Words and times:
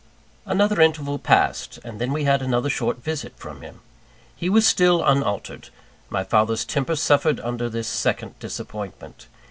Another 0.47 0.81
interval 0.81 1.19
passed; 1.19 1.77
and 1.83 2.01
then 2.01 2.11
we 2.11 2.23
had 2.23 2.41
another 2.41 2.71
short 2.71 3.03
visit 3.03 3.37
from 3.37 3.61
him. 3.61 3.81
He 4.35 4.49
was 4.49 4.65
still 4.65 5.03
unaltered. 5.05 5.69
My 6.09 6.23
father's 6.23 6.65
temper 6.65 6.95
suffered 6.95 7.39
under 7.41 7.69
this 7.69 7.87
second 7.87 8.39
disappointment. 8.39 9.27